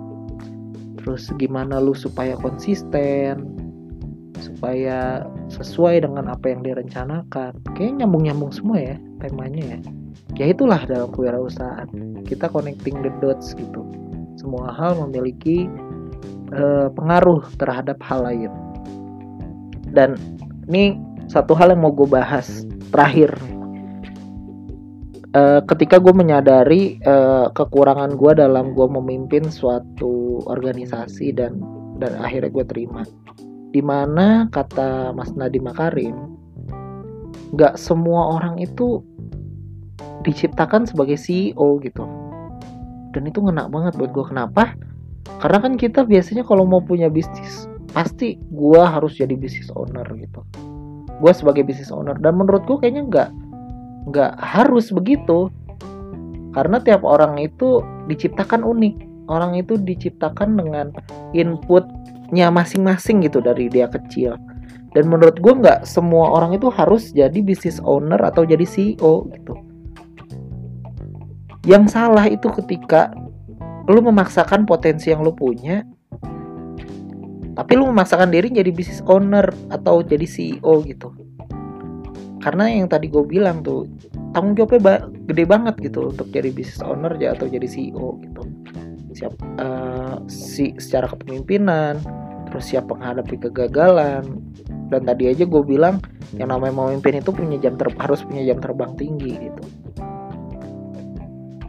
Terus 0.99 1.31
gimana 1.39 1.79
lu 1.79 1.95
supaya 1.95 2.35
konsisten 2.35 3.64
supaya 4.45 5.25
sesuai 5.49 6.05
dengan 6.05 6.29
apa 6.29 6.53
yang 6.53 6.61
direncanakan. 6.61 7.57
Kayak 7.73 8.05
nyambung-nyambung 8.05 8.53
semua 8.53 8.77
ya 8.77 8.97
temanya 9.25 9.65
ya. 9.65 9.79
Ya 10.37 10.47
itulah 10.53 10.85
dalam 10.85 11.09
kewirausahaan. 11.11 11.89
Kita 12.29 12.53
connecting 12.53 13.01
the 13.01 13.13
dots 13.25 13.57
gitu. 13.57 13.81
Semua 14.37 14.69
hal 14.77 15.01
memiliki 15.01 15.65
uh, 16.53 16.93
pengaruh 16.93 17.41
terhadap 17.57 17.97
hal 18.05 18.29
lain. 18.29 18.53
Dan 19.95 20.21
ini 20.69 21.01
satu 21.31 21.57
hal 21.57 21.73
yang 21.73 21.81
mau 21.81 21.95
gue 21.95 22.09
bahas 22.09 22.69
terakhir. 22.93 23.33
Uh, 25.35 25.59
ketika 25.67 25.99
gue 25.99 26.15
menyadari 26.15 27.03
uh, 27.03 27.51
kekurangan 27.51 28.15
gue 28.15 28.33
dalam 28.39 28.71
gue 28.71 28.87
memimpin 28.87 29.51
suatu 29.51 30.39
organisasi 30.47 31.35
dan 31.35 31.59
dan 31.99 32.15
akhirnya 32.23 32.55
gue 32.55 32.65
terima 32.71 33.03
di 33.75 33.83
mana 33.83 34.47
kata 34.55 35.11
Mas 35.11 35.35
Nadiem 35.35 35.67
Makarim 35.67 36.39
nggak 37.59 37.75
semua 37.75 38.39
orang 38.39 38.63
itu 38.63 39.03
diciptakan 40.23 40.87
sebagai 40.87 41.19
CEO 41.19 41.83
gitu. 41.83 42.07
Dan 43.11 43.31
itu 43.31 43.43
ngena 43.43 43.67
banget 43.67 43.99
buat 43.99 44.11
gue 44.11 44.27
kenapa? 44.31 44.75
Karena 45.43 45.59
kan 45.63 45.75
kita 45.75 46.07
biasanya 46.07 46.43
kalau 46.47 46.67
mau 46.67 46.83
punya 46.83 47.11
bisnis 47.11 47.67
pasti 47.95 48.39
gue 48.51 48.83
harus 48.83 49.15
jadi 49.19 49.39
business 49.39 49.71
owner 49.75 50.07
gitu. 50.19 50.43
Gue 51.23 51.33
sebagai 51.35 51.63
business 51.63 51.95
owner. 51.95 52.19
Dan 52.19 52.39
menurut 52.39 52.67
gue 52.67 52.79
kayaknya 52.83 53.07
nggak 53.07 53.31
nggak 54.11 54.33
harus 54.39 54.91
begitu. 54.91 55.51
Karena 56.55 56.79
tiap 56.83 57.07
orang 57.07 57.39
itu 57.39 57.83
diciptakan 58.11 58.67
unik. 58.67 59.29
Orang 59.31 59.55
itu 59.55 59.79
diciptakan 59.79 60.59
dengan 60.59 60.91
inputnya 62.25 62.49
masing-masing 62.49 63.21
gitu 63.21 63.45
dari 63.45 63.69
dia 63.69 63.85
kecil. 63.85 64.41
Dan 64.97 65.13
menurut 65.13 65.37
gue 65.45 65.53
nggak 65.53 65.85
semua 65.85 66.33
orang 66.33 66.57
itu 66.57 66.73
harus 66.73 67.13
jadi 67.13 67.37
business 67.45 67.85
owner 67.85 68.17
atau 68.25 68.49
jadi 68.49 68.65
CEO 68.65 69.29
gitu. 69.29 69.55
Yang 71.69 71.93
salah 71.93 72.25
itu 72.25 72.49
ketika 72.49 73.13
lu 73.85 74.01
memaksakan 74.01 74.65
potensi 74.65 75.13
yang 75.13 75.21
lu 75.21 75.37
punya 75.37 75.85
tapi 77.55 77.77
lu 77.77 77.87
memaksakan 77.93 78.33
diri 78.33 78.49
jadi 78.51 78.73
business 78.73 79.05
owner 79.05 79.47
atau 79.69 80.01
jadi 80.01 80.25
CEO 80.25 80.81
gitu. 80.89 81.13
Karena 82.41 82.73
yang 82.73 82.89
tadi 82.89 83.13
gue 83.13 83.23
bilang 83.23 83.61
tuh 83.61 83.87
tanggung 84.33 84.57
jawabnya 84.57 85.07
gede 85.29 85.45
banget 85.45 85.75
gitu 85.85 86.11
untuk 86.11 86.33
jadi 86.33 86.51
business 86.51 86.83
owner 86.83 87.13
atau 87.15 87.47
jadi 87.47 87.69
CEO 87.69 88.19
gitu 88.25 88.43
siap 89.15 89.35
uh, 89.63 90.19
si 90.27 90.75
secara 90.77 91.07
kepemimpinan 91.07 92.03
terus 92.51 92.71
siap 92.71 92.91
menghadapi 92.91 93.39
kegagalan. 93.49 94.43
Dan 94.91 95.09
tadi 95.09 95.33
aja 95.33 95.49
gue 95.49 95.63
bilang 95.65 95.99
yang 96.37 96.53
namanya 96.53 96.75
memimpin 96.75 97.19
itu 97.19 97.31
punya 97.33 97.57
jam 97.59 97.75
ter 97.79 97.89
harus 97.99 98.21
punya 98.27 98.43
jam 98.53 98.59
terbang 98.61 98.93
tinggi 98.99 99.33
gitu. 99.39 99.65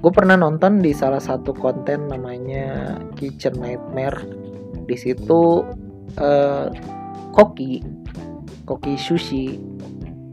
Gue 0.01 0.11
pernah 0.13 0.37
nonton 0.37 0.85
di 0.85 0.93
salah 0.93 1.21
satu 1.21 1.55
konten 1.55 2.11
namanya 2.11 2.97
Kitchen 3.17 3.57
Nightmare. 3.57 4.21
Di 4.85 4.93
situ 4.93 5.65
uh, 6.21 6.67
koki 7.33 7.81
koki 8.65 8.97
sushi 8.97 9.57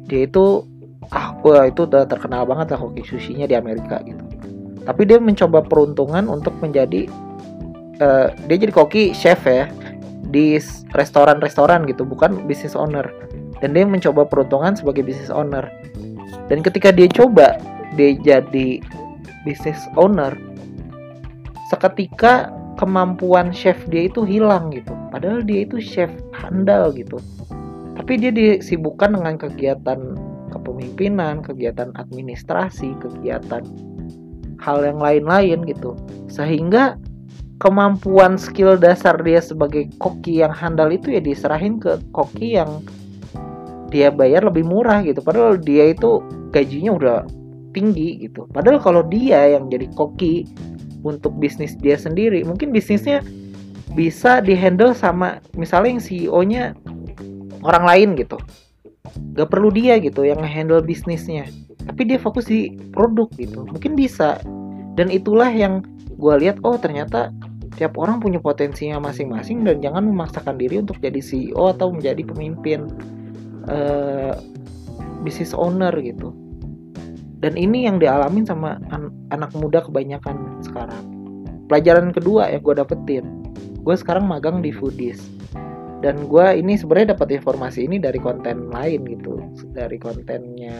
dia 0.09 0.29
itu 0.29 0.65
ah 1.13 1.37
wah 1.45 1.69
itu 1.69 1.85
udah 1.85 2.09
terkenal 2.09 2.45
banget 2.49 2.77
lah 2.77 2.81
koki 2.81 3.05
sushinya 3.05 3.45
di 3.45 3.57
Amerika 3.57 4.01
gitu 4.05 4.32
tapi 4.83 5.07
dia 5.07 5.19
mencoba 5.23 5.63
peruntungan 5.63 6.27
untuk 6.27 6.55
menjadi 6.59 7.07
uh, 8.03 8.35
dia 8.51 8.57
jadi 8.59 8.73
koki 8.75 9.15
chef 9.15 9.47
ya 9.47 9.71
di 10.33 10.59
restoran-restoran 10.97 11.85
gitu 11.87 12.03
bukan 12.03 12.49
business 12.49 12.75
owner. 12.75 13.07
Dan 13.63 13.79
dia 13.79 13.87
mencoba 13.87 14.27
peruntungan 14.27 14.75
sebagai 14.75 15.07
business 15.07 15.31
owner. 15.31 15.71
Dan 16.51 16.67
ketika 16.67 16.91
dia 16.91 17.07
coba 17.07 17.63
dia 17.95 18.17
jadi 18.19 18.83
business 19.47 19.87
owner 19.95 20.35
seketika 21.71 22.51
kemampuan 22.81 23.55
chef 23.55 23.79
dia 23.87 24.11
itu 24.11 24.27
hilang 24.27 24.75
gitu. 24.75 24.91
Padahal 25.15 25.47
dia 25.47 25.63
itu 25.63 25.79
chef 25.79 26.11
handal 26.35 26.91
gitu. 26.91 27.23
Tapi 27.95 28.19
dia 28.19 28.33
disibukkan 28.35 29.15
dengan 29.15 29.39
kegiatan 29.39 30.01
kepemimpinan 30.53 31.41
kegiatan 31.41 31.97
administrasi 31.97 32.93
kegiatan 33.01 33.65
hal 34.63 34.87
yang 34.87 35.03
lain-lain 35.03 35.67
gitu. 35.67 35.99
Sehingga 36.31 36.95
kemampuan 37.59 38.39
skill 38.39 38.79
dasar 38.79 39.19
dia 39.23 39.43
sebagai 39.43 39.91
koki 39.99 40.43
yang 40.43 40.55
handal 40.55 40.91
itu 40.95 41.15
ya 41.15 41.23
diserahin 41.23 41.83
ke 41.83 41.99
koki 42.15 42.59
yang 42.59 42.83
dia 43.91 44.09
bayar 44.09 44.47
lebih 44.47 44.63
murah 44.63 45.03
gitu. 45.03 45.19
Padahal 45.21 45.59
dia 45.59 45.91
itu 45.91 46.23
gajinya 46.55 46.95
udah 46.95 47.19
tinggi 47.75 48.25
gitu. 48.25 48.47
Padahal 48.55 48.79
kalau 48.79 49.03
dia 49.05 49.59
yang 49.59 49.67
jadi 49.69 49.91
koki 49.99 50.47
untuk 51.03 51.35
bisnis 51.43 51.75
dia 51.83 51.99
sendiri 51.99 52.47
mungkin 52.47 52.71
bisnisnya 52.71 53.27
bisa 53.93 54.39
dihandle 54.41 54.95
sama 54.95 55.43
misalnya 55.59 55.99
yang 55.99 56.03
CEO-nya 56.03 56.63
orang 57.67 57.85
lain 57.85 58.09
gitu. 58.17 58.39
Gak 59.37 59.51
perlu 59.53 59.69
dia 59.69 60.01
gitu 60.01 60.25
yang 60.25 60.41
handle 60.41 60.81
bisnisnya 60.81 61.45
tapi 61.87 62.09
dia 62.09 62.19
fokus 62.19 62.47
di 62.47 62.75
produk 62.91 63.29
gitu 63.39 63.67
mungkin 63.67 63.99
bisa 63.99 64.39
dan 64.95 65.09
itulah 65.09 65.49
yang 65.49 65.83
gue 66.19 66.35
lihat 66.39 66.61
oh 66.63 66.77
ternyata 66.77 67.35
Tiap 67.73 67.97
orang 67.97 68.21
punya 68.21 68.37
potensinya 68.37 69.01
masing-masing 69.01 69.65
dan 69.65 69.81
jangan 69.81 70.05
memaksakan 70.05 70.61
diri 70.61 70.85
untuk 70.85 71.01
jadi 71.01 71.25
CEO 71.25 71.73
atau 71.73 71.89
menjadi 71.89 72.21
pemimpin 72.21 72.85
uh, 73.65 74.37
business 75.25 75.57
owner 75.57 75.93
gitu. 76.05 76.37
Dan 77.41 77.57
ini 77.57 77.89
yang 77.89 77.97
dialamin 77.97 78.45
sama 78.45 78.77
an 78.93 79.09
anak 79.33 79.51
muda 79.57 79.81
kebanyakan 79.81 80.61
sekarang. 80.61 81.03
Pelajaran 81.67 82.13
kedua 82.13 82.53
yang 82.53 82.61
gue 82.61 82.77
dapetin, 82.77 83.25
gue 83.81 83.97
sekarang 83.97 84.29
magang 84.29 84.61
di 84.61 84.69
Foodies 84.69 85.25
dan 86.05 86.27
gue 86.29 86.47
ini 86.59 86.75
sebenarnya 86.77 87.15
dapat 87.17 87.41
informasi 87.41 87.87
ini 87.87 88.03
dari 88.03 88.19
konten 88.19 88.69
lain 88.75 89.07
gitu 89.07 89.39
dari 89.71 89.97
kontennya 90.03 90.75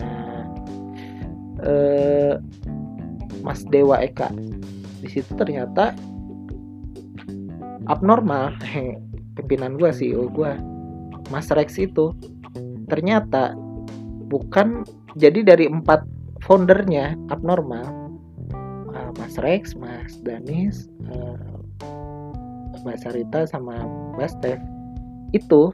uh, 1.61 2.41
Mas 3.45 3.61
Dewa 3.69 4.01
Eka. 4.01 4.31
Di 5.03 5.07
situ 5.11 5.29
ternyata 5.35 5.93
abnormal. 7.91 8.55
Pimpinan 9.37 9.81
gue 9.81 9.89
CEO 9.89 10.29
gue 10.29 10.53
Mas 11.33 11.49
Rex 11.49 11.81
itu 11.81 12.13
ternyata 12.85 13.57
bukan 14.29 14.85
jadi 15.17 15.41
dari 15.41 15.65
empat 15.69 16.05
foundernya 16.45 17.17
abnormal. 17.33 17.85
Uh, 18.93 19.09
Mas 19.17 19.37
Rex, 19.41 19.73
Mas 19.73 20.21
Danis, 20.21 20.85
uh, 21.09 21.37
Mbak 22.85 22.97
Sarita 23.01 23.49
sama 23.49 23.73
Mbak 24.13 24.29
Steph. 24.29 24.63
Itu 25.33 25.73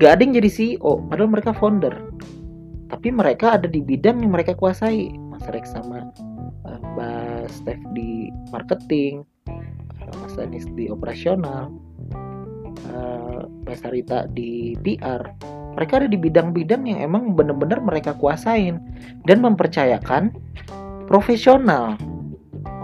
gak 0.00 0.18
ada 0.18 0.20
yang 0.24 0.34
jadi 0.40 0.50
CEO 0.50 1.04
padahal 1.06 1.30
mereka 1.30 1.54
founder 1.54 1.94
tapi 2.94 3.10
mereka 3.10 3.58
ada 3.58 3.66
di 3.66 3.82
bidang 3.82 4.22
yang 4.22 4.30
mereka 4.30 4.54
kuasai. 4.54 5.10
Mas 5.26 5.42
Rex 5.50 5.74
sama 5.74 6.14
uh, 6.62 6.78
Mbak 6.94 7.50
Steph 7.50 7.82
di 7.90 8.30
marketing 8.54 9.26
Mas 10.22 10.38
Danis 10.38 10.62
di 10.78 10.86
operasional 10.86 11.74
uh, 12.86 13.50
Mas 13.66 13.82
Sarita 13.82 14.30
di 14.30 14.78
PR 14.86 15.26
mereka 15.74 15.98
ada 15.98 16.06
di 16.06 16.14
bidang-bidang 16.14 16.86
yang 16.86 17.02
emang 17.02 17.34
benar-benar 17.34 17.82
mereka 17.82 18.14
kuasain 18.14 18.78
dan 19.26 19.42
mempercayakan 19.42 20.30
profesional. 21.10 21.98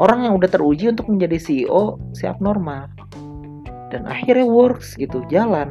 Orang 0.02 0.26
yang 0.26 0.34
udah 0.34 0.50
teruji 0.50 0.90
untuk 0.90 1.06
menjadi 1.06 1.38
CEO 1.38 2.02
siap 2.18 2.42
normal 2.42 2.90
dan 3.94 4.10
akhirnya 4.10 4.42
works 4.42 4.98
gitu 4.98 5.22
jalan 5.30 5.70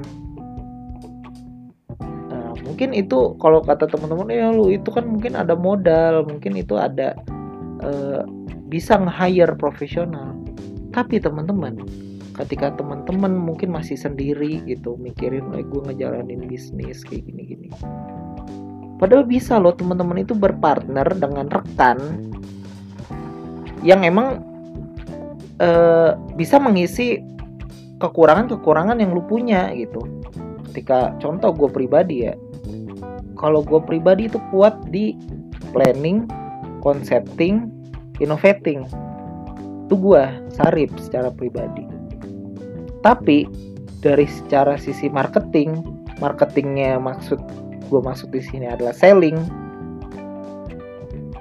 mungkin 2.79 2.95
itu 2.95 3.35
kalau 3.43 3.59
kata 3.59 3.91
teman-teman 3.91 4.31
ya 4.31 4.55
lu 4.55 4.71
itu 4.71 4.87
kan 4.87 5.03
mungkin 5.03 5.35
ada 5.35 5.51
modal 5.51 6.23
mungkin 6.23 6.55
itu 6.55 6.79
ada 6.79 7.11
uh, 7.83 8.23
bisa 8.71 8.95
nge-hire 8.95 9.51
profesional. 9.59 10.31
Tapi 10.95 11.19
teman-teman 11.19 11.83
ketika 12.39 12.71
teman-teman 12.79 13.35
mungkin 13.35 13.75
masih 13.75 13.99
sendiri 13.99 14.63
gitu 14.63 14.95
mikirin 14.95 15.51
eh 15.59 15.67
gue 15.67 15.81
ngejalanin 15.91 16.47
bisnis 16.47 17.03
kayak 17.03 17.27
gini-gini. 17.27 17.67
Padahal 18.95 19.27
bisa 19.27 19.59
loh 19.59 19.75
teman-teman 19.75 20.23
itu 20.23 20.31
berpartner 20.31 21.19
dengan 21.19 21.51
rekan 21.51 21.99
yang 23.83 24.07
emang 24.07 24.39
uh, 25.59 26.15
bisa 26.39 26.63
mengisi 26.63 27.19
kekurangan-kekurangan 27.99 29.03
yang 29.03 29.11
lu 29.11 29.19
punya 29.27 29.67
gitu. 29.75 29.99
Ketika 30.71 31.19
contoh 31.19 31.51
gue 31.51 31.67
pribadi 31.67 32.23
ya 32.23 32.39
kalau 33.39 33.63
gue 33.63 33.79
pribadi 33.79 34.27
itu 34.27 34.37
kuat 34.51 34.75
di 34.91 35.15
planning 35.71 36.27
concepting 36.83 37.71
innovating. 38.19 38.83
Itu 39.87 39.95
gue 39.95 40.23
Sarip 40.53 40.91
secara 40.99 41.31
pribadi. 41.31 41.87
Tapi 42.99 43.47
dari 44.03 44.27
secara 44.27 44.75
sisi 44.75 45.07
marketing 45.07 45.79
marketingnya 46.19 46.99
maksud 46.99 47.39
gue 47.87 48.01
maksud 48.03 48.29
di 48.35 48.43
sini 48.43 48.67
adalah 48.67 48.91
selling. 48.91 49.39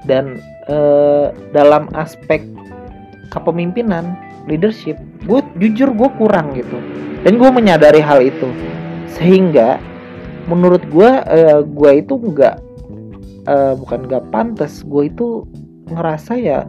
Dan 0.07 0.41
eh, 0.71 1.35
dalam 1.53 1.91
aspek 1.99 2.41
kepemimpinan 3.29 4.17
leadership 4.49 4.97
gue 5.27 5.43
jujur 5.59 5.91
gue 5.93 6.09
kurang 6.17 6.55
gitu. 6.55 6.79
Dan 7.27 7.43
gue 7.43 7.51
menyadari 7.51 7.99
hal 7.99 8.23
itu. 8.23 8.49
Sehingga 9.19 9.83
menurut 10.49 10.83
gue 10.89 11.11
eh, 11.29 11.61
gue 11.63 11.91
itu 12.01 12.15
nggak 12.17 12.57
eh, 13.47 13.75
bukan 13.77 14.01
nggak 14.09 14.25
pantas. 14.33 14.81
Gue 14.83 15.13
itu 15.13 15.45
ngerasa 15.93 16.37
ya 16.37 16.65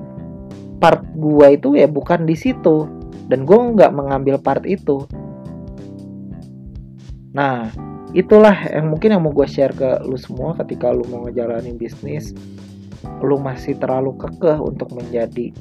part 0.79 1.03
gua 1.19 1.53
itu 1.53 1.75
ya 1.75 1.85
bukan 1.85 2.23
di 2.23 2.33
situ. 2.33 2.87
Dan 3.29 3.45
gua 3.45 3.75
nggak 3.75 3.91
mengambil 3.93 4.41
part 4.41 4.65
itu. 4.65 5.05
Nah 7.35 7.69
itulah 8.17 8.57
yang 8.73 8.89
mungkin 8.89 9.13
yang 9.13 9.21
mau 9.21 9.29
gue 9.29 9.45
share 9.45 9.75
ke 9.77 10.01
lu 10.01 10.17
semua 10.17 10.57
ketika 10.57 10.89
lu 10.89 11.05
mau 11.13 11.29
ngejalanin 11.29 11.77
bisnis. 11.77 12.33
Lu 13.21 13.37
masih 13.37 13.77
terlalu 13.77 14.17
kekeh 14.17 14.57
untuk 14.57 14.89
menjadi 14.97 15.53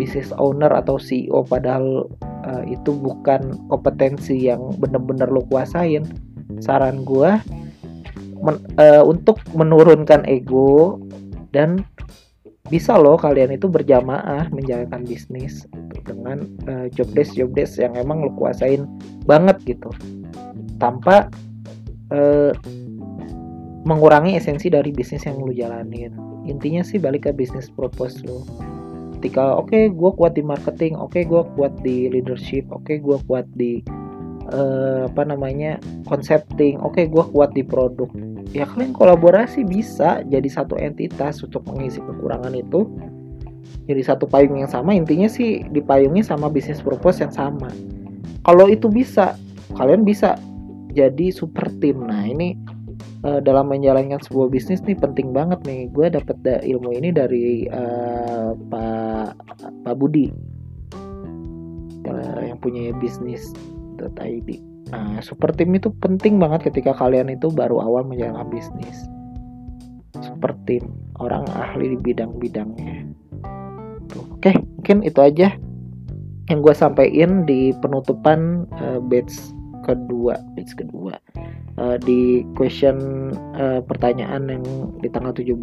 business 0.00 0.32
owner 0.40 0.72
atau 0.72 0.96
CEO 0.96 1.44
padahal 1.44 2.08
uh, 2.48 2.64
itu 2.64 2.96
bukan 2.96 3.68
kompetensi 3.68 4.48
yang 4.48 4.72
bener-bener 4.80 5.28
lu 5.28 5.44
kuasain. 5.52 6.08
Saran 6.64 7.04
gue 7.04 7.36
men, 8.40 8.56
uh, 8.80 9.04
untuk 9.04 9.40
menurunkan 9.52 10.24
ego 10.24 10.98
dan 11.52 11.84
bisa 12.70 12.94
loh 12.94 13.18
kalian 13.18 13.50
itu 13.50 13.66
berjamaah 13.66 14.46
menjalankan 14.54 15.02
bisnis 15.02 15.66
dengan 16.06 16.46
uh, 16.70 16.86
job 16.94 17.10
desk 17.12 17.34
job 17.34 17.50
desk 17.50 17.82
yang 17.82 17.98
emang 17.98 18.22
lo 18.22 18.30
kuasain 18.38 18.86
banget 19.26 19.58
gitu. 19.66 19.90
Tanpa 20.78 21.26
uh, 22.14 22.54
mengurangi 23.82 24.38
esensi 24.38 24.70
dari 24.70 24.94
bisnis 24.94 25.26
yang 25.26 25.42
lo 25.42 25.50
jalanin. 25.50 26.14
Intinya 26.46 26.86
sih 26.86 27.02
balik 27.02 27.26
ke 27.26 27.34
bisnis 27.34 27.66
purpose 27.68 28.22
lo. 28.22 28.46
Ketika 29.18 29.58
oke 29.58 29.68
okay, 29.68 29.82
gue 29.92 30.10
kuat 30.16 30.32
di 30.38 30.44
marketing 30.46 30.96
oke 30.96 31.12
okay, 31.12 31.22
gue 31.26 31.42
kuat 31.58 31.74
di 31.84 32.08
leadership 32.08 32.64
oke 32.72 32.86
okay, 32.88 32.96
gue 33.02 33.18
kuat 33.28 33.44
di 33.52 33.84
uh, 34.48 35.10
apa 35.10 35.22
namanya 35.28 35.76
concepting 36.08 36.80
oke 36.80 36.96
okay, 36.96 37.04
gue 37.04 37.24
kuat 37.34 37.52
di 37.52 37.60
produk 37.60 38.08
ya 38.50 38.66
kalian 38.66 38.90
kolaborasi 38.90 39.62
bisa 39.62 40.26
jadi 40.26 40.48
satu 40.50 40.74
entitas 40.78 41.42
untuk 41.46 41.62
mengisi 41.70 42.02
kekurangan 42.02 42.54
itu. 42.54 42.86
Jadi 43.86 44.02
satu 44.06 44.26
payung 44.26 44.58
yang 44.58 44.70
sama 44.70 44.94
intinya 44.94 45.26
sih 45.26 45.66
dipayungi 45.70 46.22
sama 46.22 46.46
bisnis 46.50 46.82
purpose 46.82 47.22
yang 47.22 47.34
sama. 47.34 47.70
Kalau 48.46 48.70
itu 48.70 48.86
bisa 48.86 49.34
kalian 49.74 50.02
bisa 50.02 50.38
jadi 50.90 51.30
super 51.30 51.70
tim 51.78 52.02
nah 52.02 52.26
ini 52.26 52.58
uh, 53.22 53.38
dalam 53.38 53.70
menjalankan 53.70 54.18
sebuah 54.26 54.50
bisnis 54.50 54.82
nih 54.86 54.98
penting 54.98 55.30
banget 55.30 55.62
nih. 55.66 55.90
Gue 55.90 56.10
dapet 56.10 56.36
da 56.42 56.58
ilmu 56.62 56.90
ini 56.94 57.10
dari 57.14 57.66
uh, 57.70 58.54
pak 58.70 59.38
pak 59.86 59.94
Budi. 59.94 60.30
Uh, 62.00 62.42
yang 62.42 62.58
punya 62.58 62.90
bisnis 62.98 63.54
.id 64.00 64.69
Nah, 64.90 65.22
super 65.22 65.54
team 65.54 65.74
itu 65.78 65.94
penting 66.02 66.42
banget 66.42 66.70
ketika 66.70 66.94
kalian 66.98 67.30
itu 67.30 67.50
baru 67.50 67.78
awal 67.82 68.02
menjalankan 68.02 68.50
bisnis. 68.50 69.06
Super 70.18 70.52
team, 70.66 70.90
orang 71.22 71.46
ahli 71.54 71.94
di 71.94 71.98
bidang-bidangnya. 71.98 73.06
Oke, 74.34 74.52
mungkin 74.76 75.06
itu 75.06 75.20
aja 75.22 75.54
yang 76.50 76.66
gue 76.66 76.74
sampaikan 76.74 77.46
di 77.46 77.70
penutupan 77.78 78.66
uh, 78.74 78.98
batch 78.98 79.54
kedua 79.86 80.34
batch 80.58 80.74
kedua 80.74 81.14
uh, 81.78 81.94
di 82.02 82.42
question 82.58 83.30
uh, 83.54 83.78
pertanyaan 83.86 84.50
yang 84.50 84.64
di 84.98 85.06
tanggal 85.14 85.30
17 85.30 85.54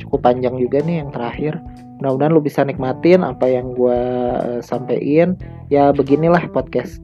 cukup 0.00 0.20
panjang 0.24 0.56
juga 0.56 0.80
nih 0.80 1.04
yang 1.04 1.12
terakhir. 1.12 1.60
Mudah-mudahan 2.00 2.32
lu 2.32 2.40
bisa 2.40 2.64
nikmatin 2.64 3.20
apa 3.20 3.44
yang 3.44 3.76
gue 3.76 4.00
uh, 4.40 4.58
sampaikan. 4.64 5.36
Ya 5.68 5.92
beginilah 5.92 6.48
podcast 6.50 6.98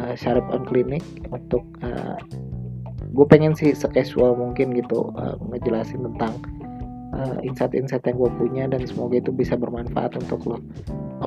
uh, 0.00 0.16
Syarif 0.16 0.44
on 0.48 0.64
Clinic 0.64 1.04
untuk 1.28 1.62
uh, 1.84 2.16
gue 3.10 3.26
pengen 3.28 3.52
sih 3.52 3.76
secasual 3.76 4.38
mungkin 4.38 4.72
gitu 4.72 5.12
uh, 5.18 5.36
ngejelasin 5.52 6.00
tentang 6.14 6.32
uh, 7.12 7.36
insight-insight 7.44 8.06
yang 8.06 8.16
gue 8.16 8.30
punya 8.38 8.64
dan 8.70 8.82
semoga 8.86 9.20
itu 9.20 9.30
bisa 9.34 9.58
bermanfaat 9.58 10.16
untuk 10.16 10.40
lo. 10.46 10.56
Oke 10.56 10.64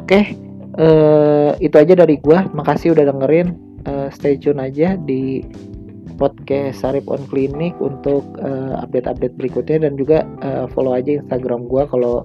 okay, 0.03 0.23
uh, 0.79 1.53
itu 1.61 1.75
aja 1.77 1.93
dari 1.93 2.17
gue 2.17 2.37
makasih 2.55 2.95
udah 2.97 3.13
dengerin. 3.13 3.55
Uh, 3.83 4.07
stay 4.15 4.39
tune 4.39 4.63
aja 4.63 4.95
di 4.95 5.43
podcast 6.15 6.79
Sarip 6.79 7.11
on 7.11 7.19
Clinic 7.27 7.75
untuk 7.83 8.23
uh, 8.39 8.79
update-update 8.79 9.35
berikutnya 9.35 9.83
dan 9.83 9.99
juga 9.99 10.23
uh, 10.39 10.71
follow 10.71 10.95
aja 10.95 11.19
Instagram 11.19 11.67
gue 11.67 11.83
kalau 11.91 12.23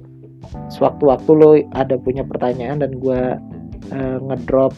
sewaktu-waktu 0.71 1.31
lo 1.35 1.59
ada 1.75 1.99
punya 1.99 2.23
pertanyaan 2.23 2.85
dan 2.85 2.95
gue 3.03 3.21
uh, 3.91 4.19
ngedrop 4.23 4.71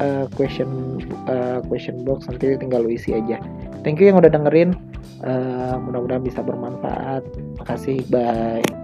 uh, 0.00 0.26
question 0.34 0.98
uh, 1.28 1.60
question 1.68 2.02
box 2.02 2.26
nanti 2.26 2.56
tinggal 2.56 2.82
lo 2.82 2.90
isi 2.90 3.14
aja. 3.14 3.38
Thank 3.84 4.00
you 4.02 4.08
yang 4.08 4.18
udah 4.18 4.32
dengerin. 4.32 4.74
Uh, 5.20 5.76
mudah-mudahan 5.84 6.24
bisa 6.24 6.40
bermanfaat. 6.40 7.22
Makasih 7.60 8.04
bye 8.08 8.79